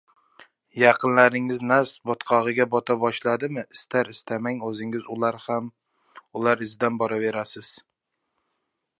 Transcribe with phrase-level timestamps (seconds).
[0.83, 5.05] Yaqinlaringiz nafs botqog‘iga bota boshladimi, istar-istamang o‘zingiz
[5.49, 5.67] ham
[6.39, 7.71] ular izidan boraverasiz.